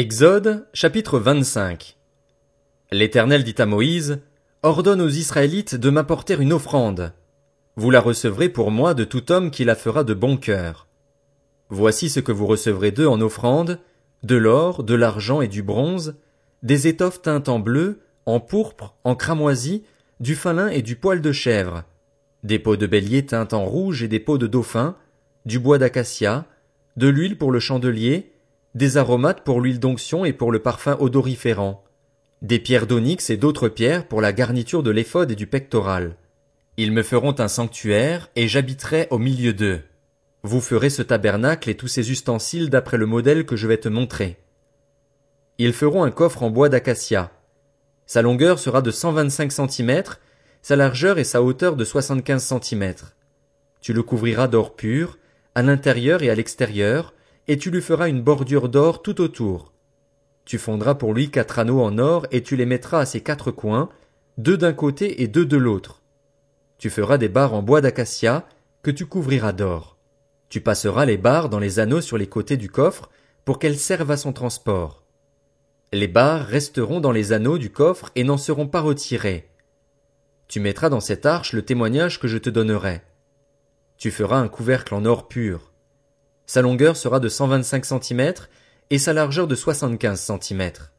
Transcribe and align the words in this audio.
Exode, 0.00 0.64
chapitre 0.72 1.18
25. 1.18 1.96
L'Éternel 2.92 3.42
dit 3.42 3.56
à 3.58 3.66
Moïse, 3.66 4.20
Ordonne 4.62 5.00
aux 5.00 5.08
Israélites 5.08 5.74
de 5.74 5.90
m'apporter 5.90 6.36
une 6.38 6.52
offrande. 6.52 7.12
Vous 7.74 7.90
la 7.90 7.98
recevrez 7.98 8.48
pour 8.48 8.70
moi 8.70 8.94
de 8.94 9.02
tout 9.02 9.32
homme 9.32 9.50
qui 9.50 9.64
la 9.64 9.74
fera 9.74 10.04
de 10.04 10.14
bon 10.14 10.36
cœur. 10.36 10.86
Voici 11.68 12.10
ce 12.10 12.20
que 12.20 12.30
vous 12.30 12.46
recevrez 12.46 12.92
d'eux 12.92 13.08
en 13.08 13.20
offrande, 13.20 13.80
de 14.22 14.36
l'or, 14.36 14.84
de 14.84 14.94
l'argent 14.94 15.40
et 15.40 15.48
du 15.48 15.64
bronze, 15.64 16.14
des 16.62 16.86
étoffes 16.86 17.20
teintes 17.20 17.48
en 17.48 17.58
bleu, 17.58 17.98
en 18.24 18.38
pourpre, 18.38 18.94
en 19.02 19.16
cramoisi, 19.16 19.82
du 20.20 20.36
fin 20.36 20.52
lin 20.52 20.68
et 20.68 20.82
du 20.82 20.94
poil 20.94 21.20
de 21.20 21.32
chèvre, 21.32 21.82
des 22.44 22.60
peaux 22.60 22.76
de 22.76 22.86
bélier 22.86 23.26
teintes 23.26 23.52
en 23.52 23.64
rouge 23.64 24.04
et 24.04 24.08
des 24.08 24.20
peaux 24.20 24.38
de 24.38 24.46
dauphin, 24.46 24.94
du 25.44 25.58
bois 25.58 25.78
d'acacia, 25.78 26.44
de 26.96 27.08
l'huile 27.08 27.36
pour 27.36 27.50
le 27.50 27.58
chandelier, 27.58 28.30
des 28.78 28.96
aromates 28.96 29.42
pour 29.42 29.60
l'huile 29.60 29.80
d'onction 29.80 30.24
et 30.24 30.32
pour 30.32 30.52
le 30.52 30.60
parfum 30.60 30.96
odoriférant, 31.00 31.84
des 32.40 32.60
pierres 32.60 32.86
d'onyx 32.86 33.28
et 33.28 33.36
d'autres 33.36 33.68
pierres 33.68 34.06
pour 34.06 34.20
la 34.20 34.32
garniture 34.32 34.84
de 34.84 34.92
l'éphod 34.92 35.30
et 35.30 35.36
du 35.36 35.48
pectoral. 35.48 36.16
Ils 36.76 36.92
me 36.92 37.02
feront 37.02 37.34
un 37.38 37.48
sanctuaire, 37.48 38.30
et 38.36 38.46
j'habiterai 38.46 39.08
au 39.10 39.18
milieu 39.18 39.52
d'eux. 39.52 39.82
Vous 40.44 40.60
ferez 40.60 40.90
ce 40.90 41.02
tabernacle 41.02 41.68
et 41.68 41.76
tous 41.76 41.88
ses 41.88 42.12
ustensiles 42.12 42.70
d'après 42.70 42.96
le 42.96 43.06
modèle 43.06 43.44
que 43.44 43.56
je 43.56 43.66
vais 43.66 43.78
te 43.78 43.88
montrer. 43.88 44.38
Ils 45.58 45.72
feront 45.72 46.04
un 46.04 46.12
coffre 46.12 46.44
en 46.44 46.50
bois 46.50 46.68
d'acacia. 46.68 47.32
Sa 48.06 48.22
longueur 48.22 48.60
sera 48.60 48.80
de 48.80 48.92
cent 48.92 49.10
vingt-cinq 49.10 49.50
centimètres, 49.50 50.20
sa 50.62 50.76
largeur 50.76 51.18
et 51.18 51.24
sa 51.24 51.42
hauteur 51.42 51.74
de 51.74 51.84
soixante-quinze 51.84 52.44
centimètres. 52.44 53.16
Tu 53.80 53.92
le 53.92 54.04
couvriras 54.04 54.46
d'or 54.46 54.76
pur, 54.76 55.18
à 55.56 55.62
l'intérieur 55.62 56.22
et 56.22 56.30
à 56.30 56.36
l'extérieur, 56.36 57.12
et 57.48 57.56
tu 57.56 57.70
lui 57.70 57.80
feras 57.80 58.08
une 58.08 58.22
bordure 58.22 58.68
d'or 58.68 59.02
tout 59.02 59.20
autour. 59.20 59.72
Tu 60.44 60.58
fondras 60.58 60.94
pour 60.94 61.12
lui 61.12 61.30
quatre 61.30 61.58
anneaux 61.58 61.80
en 61.80 61.98
or, 61.98 62.26
et 62.30 62.42
tu 62.42 62.56
les 62.56 62.66
mettras 62.66 63.00
à 63.00 63.06
ses 63.06 63.22
quatre 63.22 63.50
coins, 63.50 63.88
deux 64.36 64.56
d'un 64.56 64.72
côté 64.72 65.22
et 65.22 65.28
deux 65.28 65.46
de 65.46 65.56
l'autre. 65.56 66.02
Tu 66.78 66.90
feras 66.90 67.18
des 67.18 67.28
barres 67.28 67.54
en 67.54 67.62
bois 67.62 67.80
d'acacia, 67.80 68.46
que 68.82 68.90
tu 68.90 69.06
couvriras 69.06 69.52
d'or. 69.52 69.96
Tu 70.48 70.60
passeras 70.60 71.06
les 71.06 71.16
barres 71.16 71.48
dans 71.48 71.58
les 71.58 71.78
anneaux 71.80 72.00
sur 72.00 72.16
les 72.16 72.28
côtés 72.28 72.56
du 72.56 72.70
coffre, 72.70 73.10
pour 73.44 73.58
qu'elles 73.58 73.78
servent 73.78 74.10
à 74.10 74.16
son 74.16 74.32
transport. 74.32 75.02
Les 75.92 76.08
barres 76.08 76.46
resteront 76.46 77.00
dans 77.00 77.12
les 77.12 77.32
anneaux 77.32 77.58
du 77.58 77.70
coffre 77.70 78.10
et 78.14 78.24
n'en 78.24 78.36
seront 78.36 78.68
pas 78.68 78.80
retirées. 78.80 79.48
Tu 80.46 80.60
mettras 80.60 80.90
dans 80.90 81.00
cette 81.00 81.26
arche 81.26 81.52
le 81.52 81.62
témoignage 81.62 82.20
que 82.20 82.28
je 82.28 82.38
te 82.38 82.50
donnerai. 82.50 83.02
Tu 83.96 84.10
feras 84.10 84.38
un 84.38 84.48
couvercle 84.48 84.94
en 84.94 85.04
or 85.04 85.28
pur. 85.28 85.72
Sa 86.48 86.62
longueur 86.62 86.96
sera 86.96 87.20
de 87.20 87.28
cent 87.28 87.46
vingt-cinq 87.46 87.84
centimètres 87.84 88.48
et 88.88 88.96
sa 88.96 89.12
largeur 89.12 89.46
de 89.46 89.54
soixante-quinze 89.54 90.18
centimètres. 90.18 90.92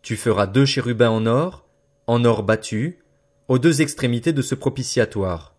Tu 0.00 0.16
feras 0.16 0.46
deux 0.46 0.64
chérubins 0.64 1.10
en 1.10 1.26
or, 1.26 1.68
en 2.06 2.24
or 2.24 2.42
battu, 2.42 2.98
aux 3.48 3.58
deux 3.58 3.82
extrémités 3.82 4.32
de 4.32 4.40
ce 4.40 4.54
propitiatoire. 4.54 5.54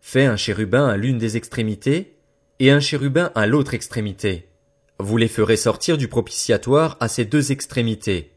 Fais 0.00 0.24
un 0.24 0.36
chérubin 0.36 0.88
à 0.88 0.96
l'une 0.96 1.18
des 1.18 1.36
extrémités 1.36 2.16
et 2.58 2.72
un 2.72 2.80
chérubin 2.80 3.30
à 3.36 3.46
l'autre 3.46 3.74
extrémité. 3.74 4.48
Vous 4.98 5.18
les 5.18 5.28
ferez 5.28 5.56
sortir 5.56 5.96
du 5.96 6.08
propitiatoire 6.08 6.96
à 6.98 7.06
ces 7.06 7.26
deux 7.26 7.52
extrémités. 7.52 8.32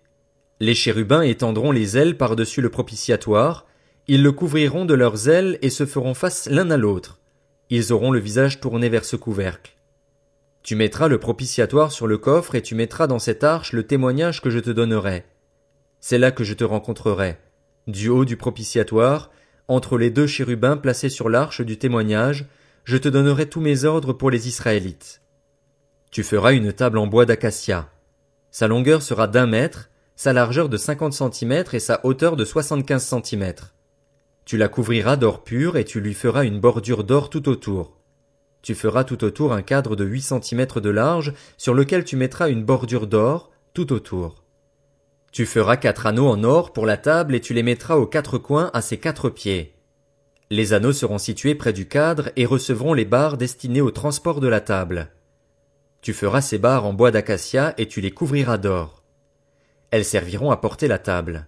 Les 0.59 0.75
chérubins 0.75 1.23
étendront 1.23 1.71
les 1.71 1.97
ailes 1.97 2.15
par-dessus 2.15 2.61
le 2.61 2.69
propitiatoire, 2.69 3.65
ils 4.07 4.21
le 4.21 4.33
couvriront 4.33 4.85
de 4.85 4.93
leurs 4.93 5.29
ailes 5.29 5.57
et 5.63 5.71
se 5.71 5.87
feront 5.87 6.13
face 6.13 6.47
l'un 6.47 6.69
à 6.69 6.77
l'autre. 6.77 7.17
Ils 7.71 7.91
auront 7.91 8.11
le 8.11 8.19
visage 8.19 8.59
tourné 8.59 8.89
vers 8.89 9.05
ce 9.05 9.15
couvercle. 9.15 9.71
Tu 10.63 10.75
mettras 10.75 11.07
le 11.07 11.19
propitiatoire 11.19 11.91
sur 11.91 12.07
le 12.07 12.17
coffre 12.17 12.55
et 12.55 12.61
tu 12.61 12.75
mettras 12.75 13.07
dans 13.07 13.19
cette 13.19 13.43
arche 13.43 13.73
le 13.73 13.87
témoignage 13.87 14.41
que 14.41 14.49
je 14.49 14.59
te 14.59 14.69
donnerai. 14.69 15.25
C'est 15.99 16.17
là 16.17 16.31
que 16.31 16.43
je 16.43 16.53
te 16.53 16.63
rencontrerai, 16.63 17.37
du 17.87 18.09
haut 18.09 18.25
du 18.25 18.37
propitiatoire, 18.37 19.31
entre 19.67 19.97
les 19.97 20.09
deux 20.09 20.27
chérubins 20.27 20.77
placés 20.77 21.09
sur 21.09 21.29
l'arche 21.29 21.61
du 21.61 21.77
témoignage, 21.77 22.47
je 22.85 22.97
te 22.97 23.07
donnerai 23.07 23.47
tous 23.47 23.61
mes 23.61 23.83
ordres 23.83 24.13
pour 24.13 24.31
les 24.31 24.47
Israélites. 24.47 25.21
Tu 26.11 26.23
feras 26.23 26.53
une 26.53 26.73
table 26.73 26.97
en 26.97 27.07
bois 27.07 27.25
d'acacia. 27.25 27.89
Sa 28.49 28.67
longueur 28.67 29.03
sera 29.03 29.27
d'un 29.27 29.45
mètre, 29.45 29.89
sa 30.15 30.33
largeur 30.33 30.69
de 30.69 30.77
cinquante 30.77 31.13
centimètres 31.13 31.75
et 31.75 31.79
sa 31.79 32.03
hauteur 32.03 32.35
de 32.35 32.45
soixante-quinze 32.45 33.03
centimètres. 33.03 33.75
Tu 34.43 34.57
la 34.57 34.67
couvriras 34.67 35.17
d'or 35.17 35.43
pur 35.43 35.77
et 35.77 35.85
tu 35.85 36.01
lui 36.01 36.15
feras 36.15 36.45
une 36.45 36.59
bordure 36.59 37.03
d'or 37.03 37.29
tout 37.29 37.47
autour. 37.47 37.98
Tu 38.61 38.75
feras 38.75 39.03
tout 39.03 39.23
autour 39.23 39.53
un 39.53 39.61
cadre 39.61 39.95
de 39.95 40.05
huit 40.05 40.21
centimètres 40.21 40.81
de 40.81 40.89
large 40.89 41.33
sur 41.57 41.73
lequel 41.73 42.03
tu 42.03 42.15
mettras 42.15 42.49
une 42.49 42.63
bordure 42.63 43.07
d'or 43.07 43.51
tout 43.73 43.93
autour. 43.93 44.43
Tu 45.31 45.45
feras 45.45 45.77
quatre 45.77 46.05
anneaux 46.05 46.27
en 46.27 46.43
or 46.43 46.73
pour 46.73 46.85
la 46.85 46.97
table 46.97 47.35
et 47.35 47.39
tu 47.39 47.53
les 47.53 47.63
mettras 47.63 47.95
aux 47.95 48.07
quatre 48.07 48.37
coins 48.37 48.71
à 48.73 48.81
ses 48.81 48.97
quatre 48.97 49.29
pieds. 49.29 49.75
Les 50.49 50.73
anneaux 50.73 50.93
seront 50.93 51.19
situés 51.19 51.53
près 51.53 51.73
du 51.73 51.87
cadre 51.87 52.31
et 52.35 52.45
recevront 52.45 52.93
les 52.93 53.05
barres 53.05 53.37
destinées 53.37 53.81
au 53.81 53.91
transport 53.91 54.39
de 54.39 54.47
la 54.47 54.61
table. 54.61 55.11
Tu 56.01 56.13
feras 56.13 56.41
ces 56.41 56.57
barres 56.57 56.85
en 56.85 56.93
bois 56.93 57.11
d'acacia 57.11 57.75
et 57.77 57.87
tu 57.87 58.01
les 58.01 58.11
couvriras 58.11 58.57
d'or. 58.57 59.03
Elles 59.91 60.05
serviront 60.05 60.49
à 60.49 60.57
porter 60.57 60.87
la 60.87 60.97
table. 60.97 61.47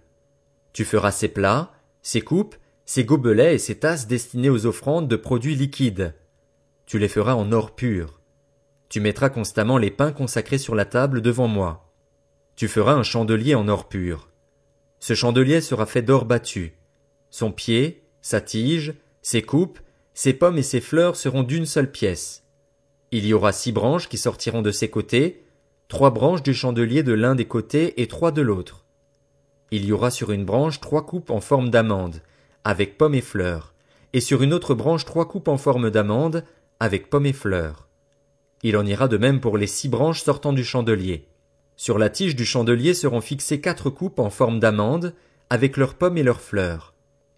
Tu 0.72 0.84
feras 0.84 1.10
ces 1.10 1.28
plats, 1.28 1.72
ces 2.02 2.20
coupes, 2.20 2.54
ces 2.84 3.04
gobelets 3.04 3.56
et 3.56 3.58
ces 3.58 3.78
tasses 3.78 4.06
destinées 4.06 4.50
aux 4.50 4.66
offrandes 4.66 5.08
de 5.08 5.16
produits 5.16 5.56
liquides. 5.56 6.14
Tu 6.92 6.98
les 6.98 7.08
feras 7.08 7.32
en 7.32 7.52
or 7.52 7.74
pur. 7.74 8.20
Tu 8.90 9.00
mettras 9.00 9.30
constamment 9.30 9.78
les 9.78 9.90
pains 9.90 10.12
consacrés 10.12 10.58
sur 10.58 10.74
la 10.74 10.84
table 10.84 11.22
devant 11.22 11.48
moi. 11.48 11.90
Tu 12.54 12.68
feras 12.68 12.92
un 12.92 13.02
chandelier 13.02 13.54
en 13.54 13.66
or 13.66 13.88
pur. 13.88 14.28
Ce 15.00 15.14
chandelier 15.14 15.62
sera 15.62 15.86
fait 15.86 16.02
d'or 16.02 16.26
battu. 16.26 16.74
Son 17.30 17.50
pied, 17.50 18.02
sa 18.20 18.42
tige, 18.42 18.92
ses 19.22 19.40
coupes, 19.40 19.78
ses 20.12 20.34
pommes 20.34 20.58
et 20.58 20.62
ses 20.62 20.82
fleurs 20.82 21.16
seront 21.16 21.44
d'une 21.44 21.64
seule 21.64 21.90
pièce. 21.90 22.44
Il 23.10 23.24
y 23.24 23.32
aura 23.32 23.52
six 23.52 23.72
branches 23.72 24.10
qui 24.10 24.18
sortiront 24.18 24.60
de 24.60 24.70
ses 24.70 24.90
côtés, 24.90 25.46
trois 25.88 26.10
branches 26.10 26.42
du 26.42 26.52
chandelier 26.52 27.02
de 27.02 27.14
l'un 27.14 27.34
des 27.34 27.46
côtés 27.46 28.02
et 28.02 28.06
trois 28.06 28.32
de 28.32 28.42
l'autre. 28.42 28.84
Il 29.70 29.86
y 29.86 29.92
aura 29.92 30.10
sur 30.10 30.30
une 30.30 30.44
branche 30.44 30.78
trois 30.78 31.06
coupes 31.06 31.30
en 31.30 31.40
forme 31.40 31.70
d'amande, 31.70 32.20
avec 32.64 32.98
pommes 32.98 33.14
et 33.14 33.22
fleurs, 33.22 33.72
et 34.12 34.20
sur 34.20 34.42
une 34.42 34.52
autre 34.52 34.74
branche 34.74 35.06
trois 35.06 35.26
coupes 35.26 35.48
en 35.48 35.56
forme 35.56 35.88
d'amande, 35.88 36.44
avec 36.82 37.08
pommes 37.08 37.26
et 37.26 37.32
fleurs. 37.32 37.86
Il 38.64 38.76
en 38.76 38.84
ira 38.84 39.06
de 39.06 39.16
même 39.16 39.38
pour 39.38 39.56
les 39.56 39.68
six 39.68 39.88
branches 39.88 40.20
sortant 40.20 40.52
du 40.52 40.64
chandelier. 40.64 41.28
Sur 41.76 41.96
la 41.96 42.10
tige 42.10 42.34
du 42.34 42.44
chandelier 42.44 42.92
seront 42.92 43.20
fixées 43.20 43.60
quatre 43.60 43.88
coupes 43.88 44.18
en 44.18 44.30
forme 44.30 44.58
d'amande, 44.58 45.14
avec 45.48 45.76
leurs 45.76 45.94
pommes 45.94 46.18
et 46.18 46.24
leurs 46.24 46.40
fleurs. 46.40 46.92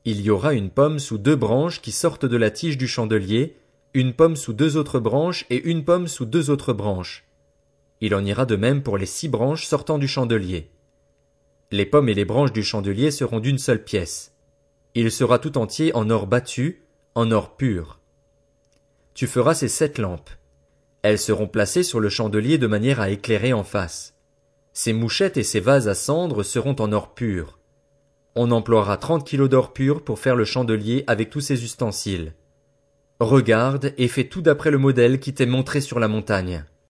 Il 0.07 0.23
y 0.23 0.31
aura 0.31 0.55
une 0.55 0.71
pomme 0.71 0.99
sous 0.99 1.19
deux 1.19 1.37
branches 1.37 1.83
qui 1.83 1.93
sortent 1.93 2.25
de 2.25 2.39
la 2.39 2.51
tige 2.51 2.79
du 2.79 2.89
chandelier, 2.89 3.59
une 3.93 4.15
pomme 4.15 4.35
sous 4.35 4.55
deux 4.55 4.79
autres 4.79 4.99
branches 4.99 5.45
et 5.51 5.63
une 5.65 5.85
pomme 5.85 6.09
sous 6.09 6.25
deux 6.25 6.49
autres 6.49 6.73
branches. 6.73 7.27
Il 8.01 8.15
en 8.15 8.25
ira 8.25 8.47
de 8.47 8.57
même 8.57 8.83
pour 8.83 8.97
les 8.97 9.05
six 9.05 9.29
branches 9.29 9.67
sortant 9.67 9.99
du 9.99 10.09
chandelier. 10.09 10.71
Les 11.71 11.85
pommes 11.85 12.09
et 12.09 12.15
les 12.15 12.25
branches 12.25 12.53
du 12.55 12.63
chandelier 12.63 13.11
seront 13.11 13.41
d'une 13.41 13.59
seule 13.59 13.85
pièce. 13.85 14.33
Il 14.95 15.13
sera 15.13 15.39
tout 15.39 15.59
entier 15.59 15.95
en 15.95 16.09
or 16.09 16.27
battu, 16.27 16.87
en 17.15 17.31
or 17.31 17.59
pur 17.59 17.99
tu 19.15 19.27
feras 19.27 19.55
ces 19.55 19.69
sept 19.69 19.99
lampes. 19.99 20.31
Elles 21.03 21.19
seront 21.19 21.47
placées 21.47 21.83
sur 21.85 22.01
le 22.01 22.09
chandelier 22.09 22.59
de 22.59 22.67
manière 22.67 23.01
à 23.01 23.11
éclairer 23.11 23.53
en 23.53 23.65
face. 23.65 24.15
Ces 24.73 24.93
mouchettes 24.93 25.37
et 25.37 25.45
ces 25.45 25.61
vases 25.61 25.87
à 25.87 25.95
cendres 25.95 26.43
seront 26.43 26.75
en 26.81 26.93
or 26.93 27.15
pur. 27.15 27.59
On 28.35 28.51
emploiera 28.51 28.97
trente 28.97 29.25
kilos 29.25 29.49
d'or 29.49 29.73
pur 29.73 30.03
pour 30.03 30.19
faire 30.19 30.35
le 30.35 30.45
chandelier 30.45 31.05
avec 31.07 31.31
tous 31.31 31.41
ses 31.41 31.63
ustensiles. 31.63 32.35
Regarde 33.21 33.95
et 33.97 34.09
fais 34.09 34.25
tout 34.25 34.43
d'après 34.43 34.73
le 34.73 34.79
modèle 34.79 35.21
qui 35.21 35.33
t'est 35.33 35.47
montré 35.47 35.81
sur 35.81 36.01
la 36.01 36.09
montagne. 36.09 36.65